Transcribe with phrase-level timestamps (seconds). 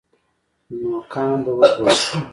[0.79, 2.17] نو قام به وژغورل شي.